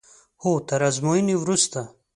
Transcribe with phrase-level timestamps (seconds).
[0.41, 1.79] هو تر ازموینې وروسته.